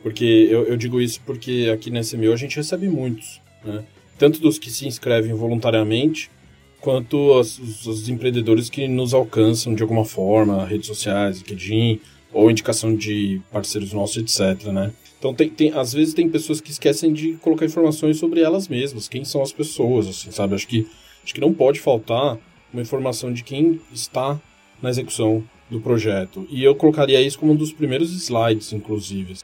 [0.01, 3.83] Porque eu, eu digo isso porque aqui na SMU a gente recebe muitos, né?
[4.17, 6.29] Tanto dos que se inscrevem voluntariamente,
[6.79, 11.99] quanto os, empreendedores que nos alcançam de alguma forma, redes sociais, LinkedIn,
[12.31, 14.91] ou indicação de parceiros nossos, etc, né?
[15.17, 19.07] Então, tem, tem, às vezes tem pessoas que esquecem de colocar informações sobre elas mesmas,
[19.07, 20.55] quem são as pessoas, assim, sabe?
[20.55, 20.87] Acho que,
[21.23, 22.37] acho que não pode faltar
[22.71, 24.39] uma informação de quem está
[24.81, 26.47] na execução do projeto.
[26.49, 29.35] E eu colocaria isso como um dos primeiros slides, inclusive.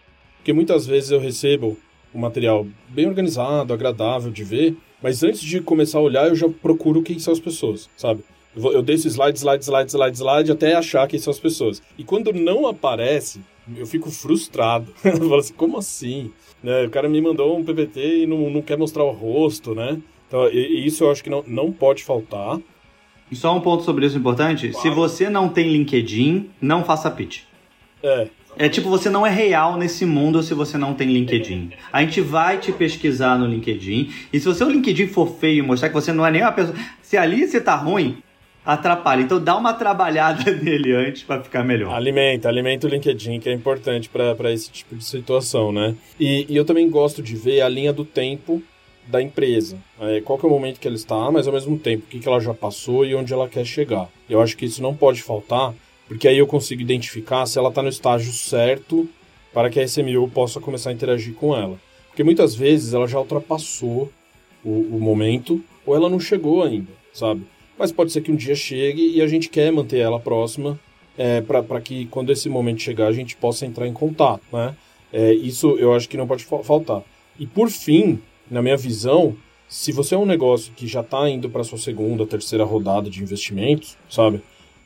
[0.45, 1.75] Porque muitas vezes eu recebo
[2.13, 6.47] um material bem organizado, agradável de ver, mas antes de começar a olhar, eu já
[6.47, 8.23] procuro quem são as pessoas, sabe?
[8.55, 11.81] Eu desço slide, slide, slide, slide, slide, até achar quem são as pessoas.
[11.97, 13.41] E quando não aparece,
[13.75, 14.93] eu fico frustrado.
[15.03, 16.31] eu falo assim, como assim?
[16.61, 16.85] Né?
[16.85, 19.99] O cara me mandou um PPT e não, não quer mostrar o rosto, né?
[20.27, 22.59] Então, e, isso eu acho que não, não pode faltar.
[23.31, 24.81] E só um ponto sobre isso importante: claro.
[24.87, 27.41] se você não tem LinkedIn, não faça pitch.
[28.03, 28.27] É.
[28.57, 31.71] É tipo, você não é real nesse mundo se você não tem LinkedIn.
[31.91, 34.09] A gente vai te pesquisar no LinkedIn.
[34.31, 36.51] E se o seu LinkedIn for feio e mostrar que você não é nem uma
[36.51, 36.75] pessoa.
[37.01, 38.17] Se ali você tá ruim,
[38.65, 39.21] atrapalha.
[39.21, 41.93] Então dá uma trabalhada nele antes para ficar melhor.
[41.93, 45.93] Alimenta, alimenta o LinkedIn, que é importante para esse tipo de situação, né?
[46.19, 48.63] E, e, eu também gosto de ver a linha do tempo
[49.05, 49.77] da empresa.
[49.99, 52.19] É, qual que é o momento que ela está, mas ao mesmo tempo, o que,
[52.19, 54.09] que ela já passou e onde ela quer chegar.
[54.29, 55.73] Eu acho que isso não pode faltar,
[56.07, 59.07] porque aí eu consigo identificar se ela está no estágio certo
[59.53, 61.79] para que a SMU possa começar a interagir com ela.
[62.07, 64.11] Porque muitas vezes ela já ultrapassou
[64.63, 67.45] o, o momento ou ela não chegou ainda, sabe?
[67.77, 70.79] mas pode ser que um dia chegue e a gente quer manter ela próxima
[71.17, 74.75] é, para que quando esse momento chegar a gente possa entrar em contato, né?
[75.13, 77.01] É, isso eu acho que não pode faltar.
[77.39, 79.35] E por fim, na minha visão,
[79.67, 83.21] se você é um negócio que já está indo para sua segunda, terceira rodada de
[83.21, 84.41] investimentos, sabe?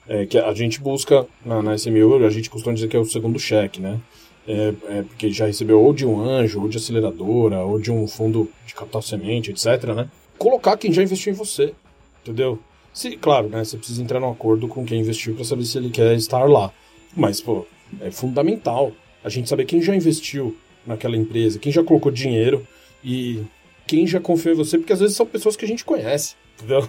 [0.10, 3.06] É, que a gente busca na, na SMU, a gente costuma dizer que é o
[3.06, 4.00] segundo cheque, né?
[4.48, 8.08] É, é, porque já recebeu ou de um anjo, ou de aceleradora, ou de um
[8.08, 10.10] fundo de capital semente, etc, né?
[10.40, 11.76] Colocar quem já investiu em você,
[12.24, 12.58] entendeu?
[12.92, 15.92] Se, claro, né, você precisa entrar num acordo com quem investiu para saber se ele
[15.92, 16.74] quer estar lá.
[17.16, 17.68] Mas, pô,
[18.02, 18.92] é fundamental
[19.24, 22.66] a gente saber quem já investiu naquela empresa, quem já colocou dinheiro
[23.04, 23.44] e
[23.86, 26.82] quem já confiou em você, porque às vezes são pessoas que a gente conhece, entendeu?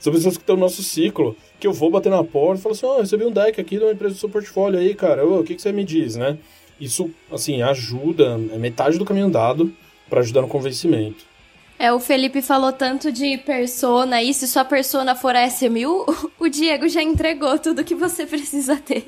[0.00, 2.74] São pessoas que estão no nosso ciclo, que eu vou bater na porta e falo
[2.74, 5.26] assim, ó, oh, recebi um deck aqui de uma empresa do seu portfólio aí, cara,
[5.26, 6.38] o que, que você me diz, né?
[6.80, 9.70] Isso, assim, ajuda, é metade do caminho andado
[10.08, 11.28] para ajudar no convencimento.
[11.78, 16.48] É, o Felipe falou tanto de persona, e se sua persona for a S1000, o
[16.48, 19.06] Diego já entregou tudo que você precisa ter.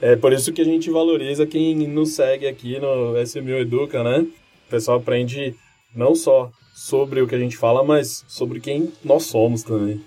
[0.00, 4.26] É por isso que a gente valoriza quem nos segue aqui no S1000 Educa, né?
[4.66, 5.54] O pessoal aprende
[5.94, 10.00] não só sobre o que a gente fala, mas sobre quem nós somos também.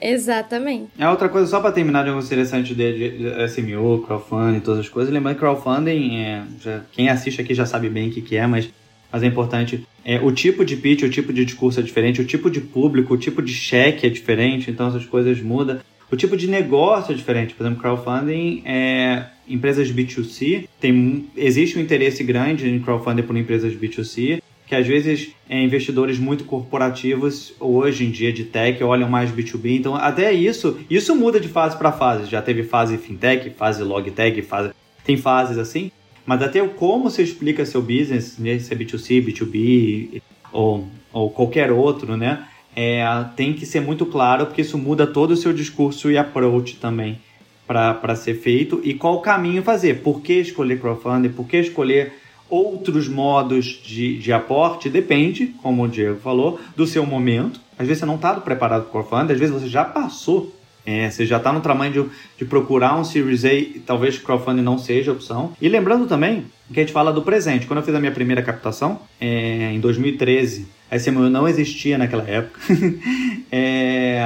[0.00, 0.90] Exatamente.
[0.98, 4.80] É outra coisa, só para terminar de algo interessante de, de, de SMO, crowdfunding, todas
[4.80, 5.12] as coisas.
[5.12, 8.46] Lembrando que crowdfunding, é, já, quem assiste aqui já sabe bem o que, que é,
[8.46, 8.68] mas,
[9.10, 9.86] mas é importante.
[10.04, 13.14] É, o tipo de pitch, o tipo de discurso é diferente, o tipo de público,
[13.14, 15.80] o tipo de cheque é diferente, então essas coisas mudam.
[16.12, 17.54] O tipo de negócio é diferente.
[17.54, 23.74] Por exemplo, crowdfunding, é, empresas B2C, tem, existe um interesse grande em crowdfunding por empresas
[23.74, 29.30] B2C que às vezes é, investidores muito corporativos hoje em dia de tech olham mais
[29.30, 29.78] B2B.
[29.78, 32.28] Então, até isso, isso muda de fase para fase.
[32.28, 34.70] Já teve fase fintech, fase logtech, fase
[35.04, 35.90] tem fases assim.
[36.26, 40.20] Mas até como você explica seu business, né, se é B2C, B2B
[40.52, 42.46] ou, ou qualquer outro, né?
[42.74, 46.76] É, tem que ser muito claro, porque isso muda todo o seu discurso e approach
[46.76, 47.20] também
[47.66, 48.80] para ser feito.
[48.84, 50.02] E qual caminho fazer?
[50.02, 51.30] Por que escolher crowdfunding?
[51.30, 52.12] Por que escolher
[52.48, 57.60] outros modos de, de aporte, depende, como o Diego falou, do seu momento.
[57.78, 60.54] Às vezes você não está preparado para o crowdfunding, às vezes você já passou,
[60.84, 62.04] é, você já está no tamanho de,
[62.38, 65.52] de, procurar um Series A, talvez crowdfunding não seja opção.
[65.60, 67.66] E lembrando também que a gente fala do presente.
[67.66, 72.28] Quando eu fiz a minha primeira captação, é, em 2013, a SMU não existia naquela
[72.28, 72.60] época.
[73.50, 74.20] é,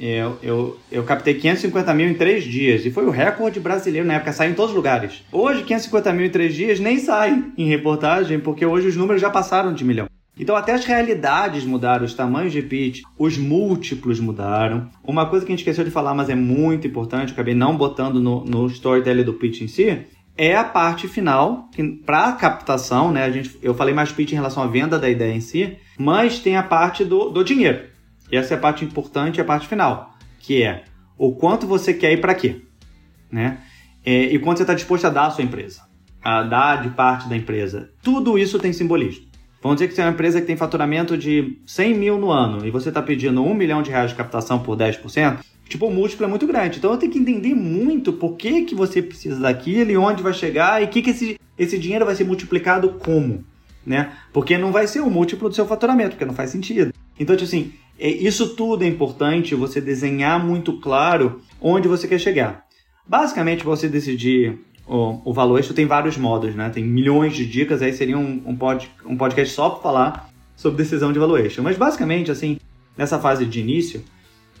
[0.00, 4.14] eu, eu, eu captei 550 mil em três dias e foi o recorde brasileiro na
[4.14, 5.22] época, saiu em todos os lugares.
[5.30, 9.30] Hoje, 550 mil em três dias nem sai em reportagem, porque hoje os números já
[9.30, 10.08] passaram de milhão.
[10.38, 14.88] Então até as realidades mudaram, os tamanhos de pitch, os múltiplos mudaram.
[15.02, 18.20] Uma coisa que a gente esqueceu de falar, mas é muito importante, acabei não botando
[18.20, 19.98] no, no storytelling do pitch em si,
[20.36, 21.70] é a parte final,
[22.04, 23.24] para captação, né?
[23.24, 26.38] A gente, eu falei mais pitch em relação à venda da ideia em si, mas
[26.38, 27.84] tem a parte do, do dinheiro.
[28.30, 30.84] E essa é a parte importante, a parte final, que é
[31.16, 32.62] o quanto você quer ir para quê,
[33.30, 33.58] né?
[34.04, 35.82] É, e quanto você está disposto a dar à sua empresa,
[36.22, 37.90] a dar de parte da empresa.
[38.02, 39.26] Tudo isso tem simbolismo.
[39.62, 42.64] Vamos dizer que você é uma empresa que tem faturamento de 100 mil no ano
[42.64, 46.24] e você está pedindo 1 milhão de reais de captação por 10%, tipo, o múltiplo
[46.26, 46.78] é muito grande.
[46.78, 50.32] Então eu tenho que entender muito por que, que você precisa daquilo e onde vai
[50.32, 53.44] chegar e que, que esse, esse dinheiro vai ser multiplicado como,
[53.84, 54.12] né?
[54.32, 56.92] Porque não vai ser o múltiplo do seu faturamento, porque não faz sentido.
[57.18, 62.18] Então, tipo assim, é, isso tudo é importante você desenhar muito claro onde você quer
[62.18, 62.64] chegar.
[63.06, 66.70] Basicamente, você decidir o, o valuation tem vários modos, né?
[66.70, 70.78] Tem milhões de dicas, aí seria um, um, pod, um podcast só para falar sobre
[70.78, 71.62] decisão de valuation.
[71.62, 72.58] Mas basicamente, assim,
[72.96, 74.02] nessa fase de início,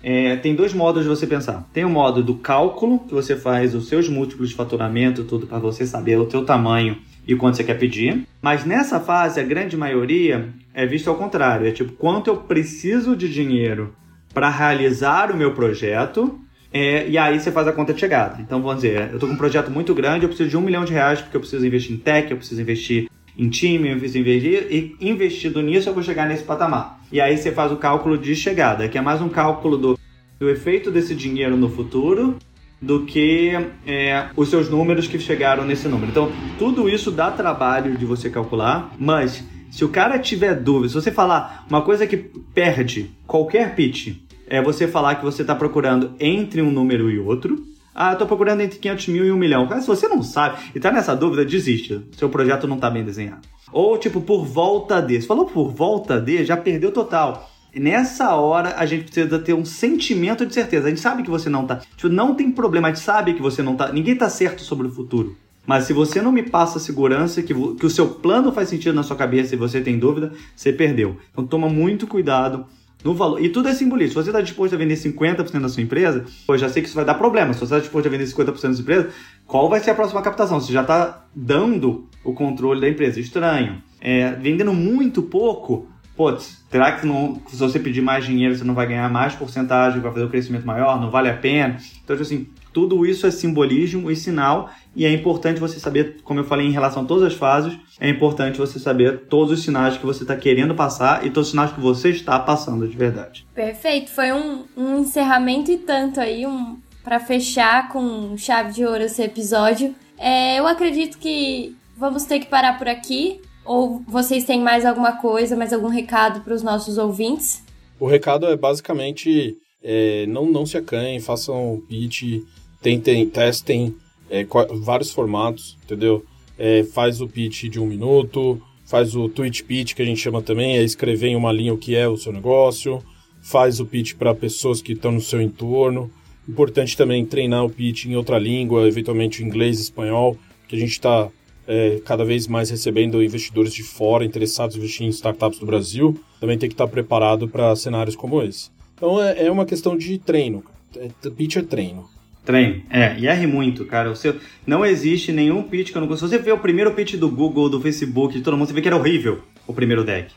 [0.02, 1.68] é, tem dois modos de você pensar.
[1.72, 5.58] Tem o modo do cálculo, que você faz os seus múltiplos de faturamento, tudo para
[5.58, 8.26] você saber o teu tamanho e quanto você quer pedir.
[8.40, 11.66] Mas nessa fase, a grande maioria é visto ao contrário.
[11.66, 13.94] É tipo, quanto eu preciso de dinheiro
[14.32, 16.38] para realizar o meu projeto
[16.72, 18.40] é, e aí você faz a conta de chegada.
[18.40, 20.84] Então, vamos dizer, eu estou com um projeto muito grande, eu preciso de um milhão
[20.84, 25.60] de reais porque eu preciso investir em tech, eu preciso investir em time, e investido
[25.60, 27.00] nisso eu vou chegar nesse patamar.
[27.12, 29.98] E aí você faz o cálculo de chegada, que é mais um cálculo do,
[30.38, 32.36] do efeito desse dinheiro no futuro
[32.80, 33.52] do que
[33.86, 36.10] é, os seus números que chegaram nesse número.
[36.10, 40.94] Então, tudo isso dá trabalho de você calcular, mas se o cara tiver dúvida, se
[40.94, 44.16] você falar uma coisa que perde qualquer pitch,
[44.48, 47.56] é você falar que você está procurando entre um número e outro.
[47.98, 49.66] Ah, estou procurando entre 500 mil e 1 milhão.
[49.66, 52.02] Cara, se você não sabe e está nessa dúvida, desiste.
[52.12, 53.40] Seu projeto não está bem desenhado.
[53.72, 55.18] Ou tipo, por volta de.
[55.18, 57.50] Você falou por volta de, já perdeu total.
[57.74, 60.86] Nessa hora, a gente precisa ter um sentimento de certeza.
[60.86, 61.76] A gente sabe que você não tá.
[61.96, 63.90] Tipo, não tem problema, a gente sabe que você não tá.
[63.90, 65.34] Ninguém tá certo sobre o futuro.
[65.66, 69.02] Mas se você não me passa segurança que, que o seu plano faz sentido na
[69.02, 71.16] sua cabeça e você tem dúvida, você perdeu.
[71.32, 72.66] Então toma muito cuidado
[73.04, 73.42] no valor.
[73.42, 74.10] E tudo é simbolismo.
[74.10, 76.96] Se você está disposto a vender 50% da sua empresa, eu já sei que isso
[76.96, 77.52] vai dar problema.
[77.52, 79.10] Se você está disposto a vender 50% da sua empresa,
[79.46, 80.60] qual vai ser a próxima captação?
[80.60, 83.20] Você já está dando o controle da empresa.
[83.20, 83.82] Estranho.
[84.00, 88.74] É, vendendo muito pouco, putz, será que não, se você pedir mais dinheiro você não
[88.74, 91.00] vai ganhar mais porcentagem, vai fazer o um crescimento maior?
[91.00, 91.76] Não vale a pena?
[92.04, 92.46] Então, tipo assim,
[92.76, 96.72] tudo isso é simbolismo e sinal, e é importante você saber, como eu falei em
[96.72, 100.36] relação a todas as fases, é importante você saber todos os sinais que você está
[100.36, 103.46] querendo passar e todos os sinais que você está passando de verdade.
[103.54, 109.04] Perfeito, foi um, um encerramento e tanto aí, um para fechar com chave de ouro
[109.04, 109.94] esse episódio.
[110.18, 113.40] É, eu acredito que vamos ter que parar por aqui.
[113.64, 117.64] Ou vocês têm mais alguma coisa, mais algum recado para os nossos ouvintes?
[117.98, 122.42] O recado é basicamente é, não, não se acanhem, façam pitch
[122.86, 123.96] tentem, testem
[124.30, 124.46] é,
[124.80, 126.24] vários formatos, entendeu?
[126.56, 130.40] É, faz o pitch de um minuto, faz o tweet pitch, que a gente chama
[130.40, 133.02] também, é escrever em uma linha o que é o seu negócio,
[133.42, 136.08] faz o pitch para pessoas que estão no seu entorno.
[136.48, 141.28] Importante também treinar o pitch em outra língua, eventualmente inglês, espanhol, que a gente está
[141.66, 146.16] é, cada vez mais recebendo investidores de fora interessados em investir em startups do Brasil.
[146.38, 148.70] Também tem que estar preparado para cenários como esse.
[148.94, 150.62] Então é, é uma questão de treino.
[150.94, 152.15] É, pitch é treino.
[152.46, 154.08] Treino, é, e erre muito, cara.
[154.08, 156.28] O seu, não existe nenhum pitch que eu não consigo.
[156.28, 158.80] Se você vê o primeiro pitch do Google, do Facebook, de todo mundo, você vê
[158.80, 160.32] que era horrível o primeiro deck.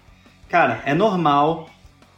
[0.49, 1.69] Cara, é normal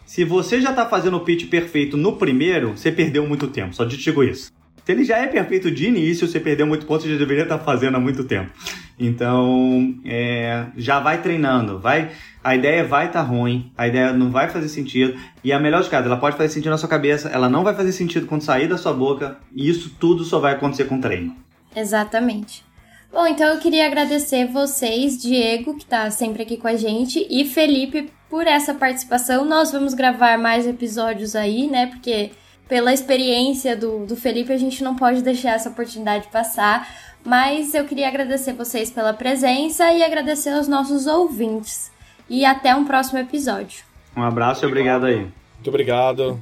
[0.06, 3.76] se você já está fazendo o pitch perfeito no primeiro, você perdeu muito tempo.
[3.76, 4.52] Só te digo isso.
[4.86, 7.64] Se ele já é perfeito de início, você perdeu muito ponto, já deveria estar tá
[7.64, 8.52] fazendo há muito tempo.
[9.00, 12.12] Então, é, já vai treinando, vai.
[12.44, 15.20] A ideia vai estar tá ruim, a ideia não vai fazer sentido.
[15.44, 17.76] E a melhor de cada, ela pode fazer sentido na sua cabeça, ela não vai
[17.76, 19.38] fazer sentido quando sair da sua boca.
[19.56, 21.36] E isso tudo só vai acontecer com treino.
[21.76, 22.64] Exatamente.
[23.12, 27.44] Bom, então eu queria agradecer vocês, Diego, que está sempre aqui com a gente, e
[27.44, 29.44] Felipe por essa participação.
[29.44, 31.88] Nós vamos gravar mais episódios aí, né?
[31.88, 32.32] Porque
[32.72, 36.88] pela experiência do, do Felipe, a gente não pode deixar essa oportunidade passar.
[37.22, 41.92] Mas eu queria agradecer vocês pela presença e agradecer aos nossos ouvintes.
[42.30, 43.84] E até um próximo episódio.
[44.16, 45.18] Um abraço e obrigado aí.
[45.18, 46.40] Muito obrigado.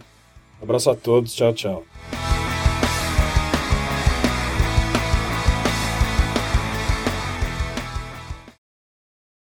[0.61, 1.33] Um abraço a todos.
[1.33, 1.83] Tchau, tchau.